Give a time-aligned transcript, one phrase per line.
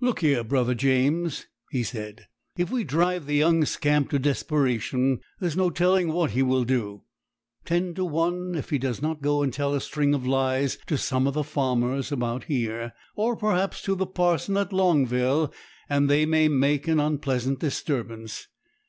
[0.00, 5.56] 'Look here, brother James,' he said; 'if we drive the young scamp to desperation, there's
[5.56, 7.02] no telling what he will do.
[7.64, 10.96] Ten to one if he does not go and tell a string of lies to
[10.96, 15.52] some of the farmers about here, or perhaps to the parson at Longville,
[15.88, 18.46] and they may make an unpleasant disturbance.